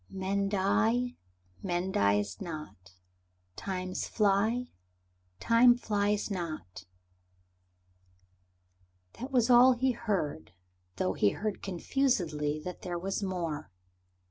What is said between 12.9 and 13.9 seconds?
was more.